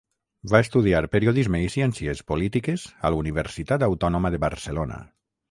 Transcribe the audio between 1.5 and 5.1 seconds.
i Ciències polítiques a la Universitat Autònoma de Barcelona.